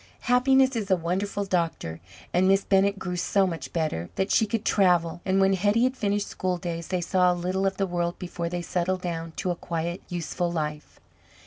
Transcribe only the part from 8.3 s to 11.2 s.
they settled down to a quiet, useful life.